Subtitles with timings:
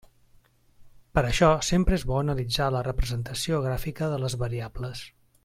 [1.17, 5.07] Per això sempre és bo analitzar la representació gràfica de les variables.